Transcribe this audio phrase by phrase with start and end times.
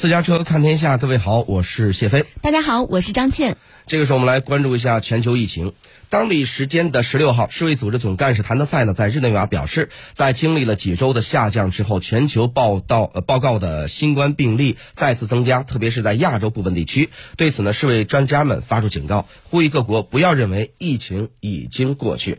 [0.00, 2.24] 私家车看天下，各位好，我是谢飞。
[2.40, 3.58] 大家好，我是张倩。
[3.86, 5.74] 这个时候，我们来关注一下全球疫情。
[6.08, 17.10] 当地时间的十六号，世卫组织总干事谭德赛呢在日内瓦表示，在经历了几周的下降之后，全球报道呃报告的新冠病例再次增加，特别是在亚洲部分地区。
[17.36, 22.38] 对此呢，世卫专家们发出警告，呼吁各国不要认为疫情已经过去。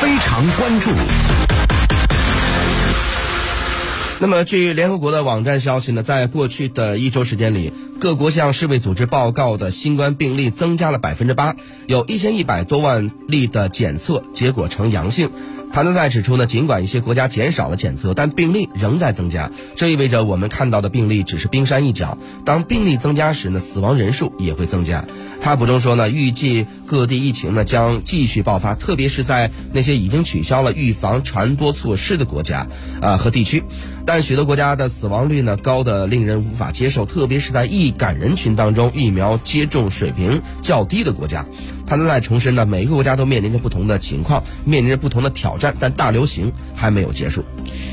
[0.00, 0.90] 非常关注。
[4.20, 11.54] 那么，据联合国的网站消息呢，在过去的一周时间里，各国向世卫组织报告的新冠病例增加了百分之八，
[11.86, 15.30] 有一千一百多万例的检测结果呈阳性。
[15.72, 22.18] 谭德赛指出呢，尽管一些国家减少了检测，但病例仍在增加，这意味着我们看到的病例只是冰山一角。
[22.44, 25.04] 当病例增加时呢，死亡人数也会增加。
[25.40, 32.66] 他补充说呢，预计各地疫情呢将继续爆发，特别是在那些已经取消了预防传播措施的国家
[33.00, 33.62] 啊和地区。
[34.08, 41.44] 但许多国家的死亡率呢高的令人无法接受，特别是在易感人群当中疫苗接种水平较低的国家。
[41.86, 47.44] 他都在重申呢，每个国家都面临着不同的情况，面临着不同的挑战，但大流行还没有结束。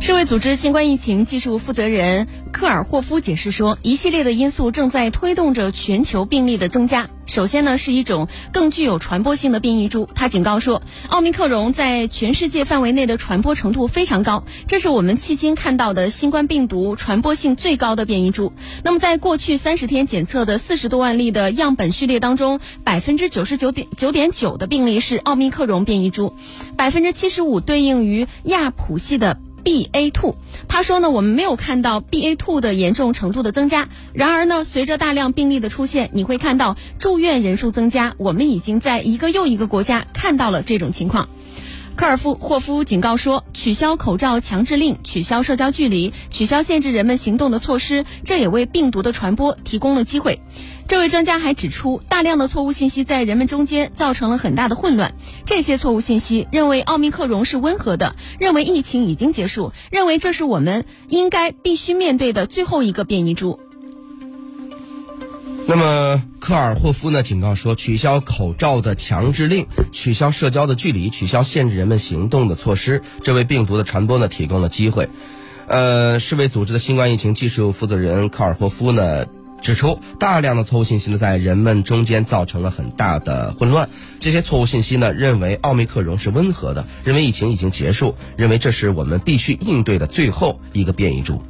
[0.00, 7.08] 世卫组织新冠疫情技术负责人科尔霍夫解释说，一系列的因素正在推动着全球病例的增加。
[7.26, 10.08] 首先呢，是一种更具有传播性的变异株。
[10.14, 18.52] 他警告说，奥密克戎在全世界范围内的传播程度非常高，这是我们迄今看到的新冠病毒传播性最高的变异株。
[18.82, 26.32] 那么，在过去三十天检测的四十多万例的样本序列当中，百分之九十九点九点九的病例是奥密克戎变异株，
[26.76, 29.38] 百分之七十五对应于亚谱系的。
[29.68, 30.34] BA two，
[30.66, 33.90] 他说呢，我们没有看到 BA two 的严重程度的增加。
[34.14, 38.14] 然而呢，随着大量病例的出现，你会看到住院人数增加。
[38.16, 41.28] 我们已经在一个又一个国家看到了这种情况。
[41.98, 50.40] 科尔夫霍夫警告说，取消口罩强制令，取消社交距离，取消限制人们行动的措施，这也为病毒的传播提供了机会。
[50.86, 55.12] 这位专家还指出，大量的错误信息在人们中间造成了很大的混乱。
[55.44, 63.58] 这些错误信息认为奥密克戎是温和的，认为疫情已经结束，认为这是我们应该必须面对的最后一个变异株。
[65.70, 75.10] 那么，科尔霍夫呢警告说，取消口罩的强制令，取消社交的距离，取消限制人们行动的措施，这为病毒的传播呢提供了机会。
[75.66, 79.26] 呃，世卫组织的新冠疫情技术负责人科尔霍夫呢。
[79.60, 83.90] 指出，大量的错误信息呢，在人们中间造成了很大的混乱。
[84.20, 91.42] 这些错误信息呢，认为奥密克戎是温和的，认为疫情已经结束，认为这是我们必须应对的最后一个变异株。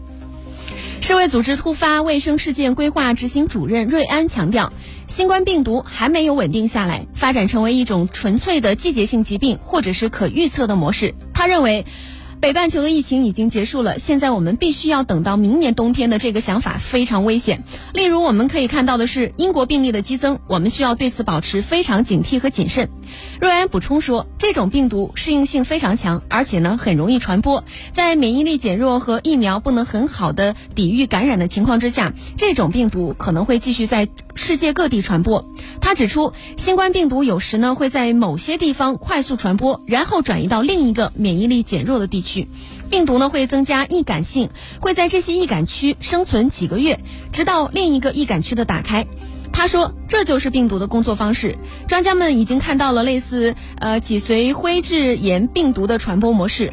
[1.00, 4.72] 世卫组织突发卫生事件规划执行主任瑞安强调，
[5.06, 11.14] 新冠病毒还没有稳定下来，发展成为一种纯粹的季节性疾病，或者是可预测的模式。
[11.32, 11.84] 他认为。
[12.40, 17.64] 北半球的疫情已经结束了，现在我们必须要等到明年冬天的这个想法非常危险。
[17.92, 22.90] 例如，我们可以看到的是英国病例的激增，我们需要对此保持非常警惕和谨慎。
[23.40, 27.64] 瑞安补充说，这种病毒适应性非常强，而且呢很容易传播。
[27.90, 35.44] 在免疫力减弱和疫苗不能很好的抵御感染的情况之下，这种病毒可能会继续在世界各地传播。
[35.80, 42.28] 他指出，新冠病毒有时呢会在某些地方快速传播，然后转移到另一个免疫力减弱的地区。
[42.28, 42.46] 区，
[42.90, 47.00] 病毒呢会增加易感性，会在这些易感区生存几个月，
[47.32, 49.06] 直到另一个易感区的打开。
[49.58, 51.58] 他说，这就是病毒的工作方式。
[51.88, 56.72] 专家们已经看到了类似呃脊髓灰质炎病毒的传播模式。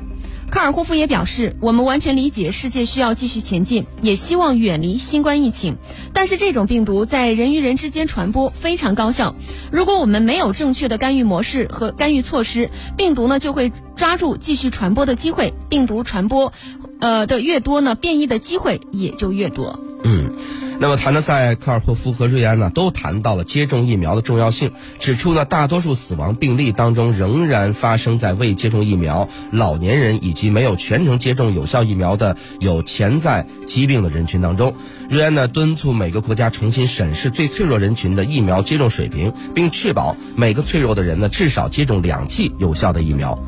[0.51, 5.77] 科尔霍夫也表示，我们完全理解世界需要继续前进，也希望远离新冠疫情。
[6.13, 9.35] 但是这种病毒在人与人之间传播非常高效。
[9.71, 15.55] 如果我们没有正确的干预模式和干预措施，病毒呢就会抓住继续传播的机会。
[15.69, 16.53] 病毒传播，
[16.99, 19.79] 呃的越多呢，变异的机会也就越多。
[20.03, 20.29] 嗯。
[20.77, 34.75] 那么，谭德赛、科尔霍夫和瑞安呢，都谈到了接种疫苗的重要性，指出呢，大多数死亡病例当中仍然发生在未接种疫苗、老年人以及没有全程接种有效疫苗的有潜在疾病的人群当中。
[35.09, 43.39] 瑞安呢，敦促每个国家重新审视最脆弱人群的疫苗接种水平，并确保每个脆弱的人呢，至少接种两剂有效的疫苗。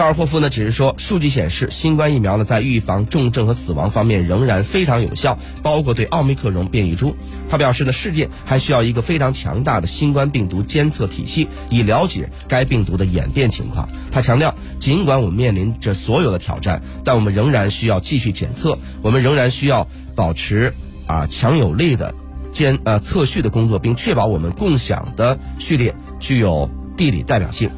[0.00, 7.14] 科尔霍夫呢解释说，数据显示，新冠疫苗呢在预防重症和死亡方面仍然非常有效，包括对奥密克戎变异株。
[7.50, 13.90] 他表示呢，世界还需要一个非常强大的新冠病毒监测体系，以了解该病毒的演变情况。
[14.10, 20.72] 他强调，尽管我们面临着所有的挑战，但我们仍然需要继续检测，我们仍然需要保持
[21.06, 22.14] 啊强有力的
[22.50, 27.70] 监呃测序的工作，并确保我们共享的序列具有地理代表性。